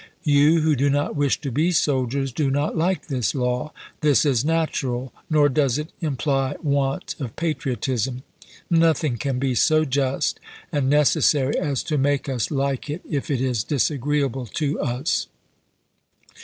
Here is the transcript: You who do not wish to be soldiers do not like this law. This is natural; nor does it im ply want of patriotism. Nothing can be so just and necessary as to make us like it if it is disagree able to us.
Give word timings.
You 0.23 0.61
who 0.61 0.75
do 0.75 0.89
not 0.89 1.15
wish 1.15 1.39
to 1.41 1.51
be 1.51 1.71
soldiers 1.71 2.31
do 2.31 2.49
not 2.49 2.75
like 2.75 3.05
this 3.05 3.35
law. 3.35 3.71
This 3.99 4.25
is 4.25 4.43
natural; 4.43 5.13
nor 5.29 5.47
does 5.47 5.77
it 5.77 5.91
im 6.01 6.15
ply 6.15 6.55
want 6.63 7.13
of 7.19 7.35
patriotism. 7.35 8.23
Nothing 8.67 9.17
can 9.17 9.37
be 9.37 9.53
so 9.53 9.85
just 9.85 10.39
and 10.71 10.89
necessary 10.89 11.55
as 11.55 11.83
to 11.83 11.99
make 11.99 12.27
us 12.27 12.49
like 12.49 12.89
it 12.89 13.03
if 13.07 13.29
it 13.29 13.41
is 13.41 13.63
disagree 13.63 14.23
able 14.23 14.47
to 14.47 14.79
us. 14.79 15.27